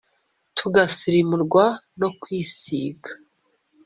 tugasirimurwa 0.57 1.63
no 1.99 2.09
kwisiga, 2.19 3.09